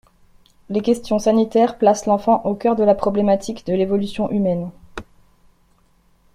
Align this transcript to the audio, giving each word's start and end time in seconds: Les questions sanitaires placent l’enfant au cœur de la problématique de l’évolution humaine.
Les 0.69 0.81
questions 0.81 1.19
sanitaires 1.19 1.77
placent 1.77 2.07
l’enfant 2.07 2.41
au 2.45 2.55
cœur 2.55 2.75
de 2.75 2.83
la 2.83 2.95
problématique 2.95 3.67
de 3.67 3.73
l’évolution 3.75 4.31
humaine. 4.31 4.71